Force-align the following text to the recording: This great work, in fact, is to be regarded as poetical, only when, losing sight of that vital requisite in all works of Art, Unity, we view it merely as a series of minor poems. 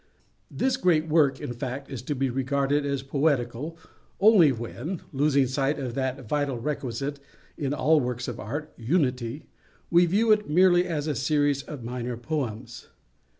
This 0.49 0.77
great 0.77 1.07
work, 1.07 1.39
in 1.39 1.53
fact, 1.53 1.87
is 1.91 2.01
to 2.01 2.15
be 2.15 2.31
regarded 2.31 2.87
as 2.87 3.03
poetical, 3.03 3.77
only 4.19 4.51
when, 4.51 5.03
losing 5.13 5.45
sight 5.45 5.77
of 5.77 5.93
that 5.93 6.27
vital 6.27 6.57
requisite 6.57 7.19
in 7.55 7.71
all 7.71 7.99
works 7.99 8.27
of 8.27 8.39
Art, 8.39 8.73
Unity, 8.77 9.45
we 9.91 10.07
view 10.07 10.31
it 10.31 10.49
merely 10.49 10.87
as 10.87 11.05
a 11.05 11.13
series 11.13 11.61
of 11.61 11.83
minor 11.83 12.17
poems. 12.17 12.87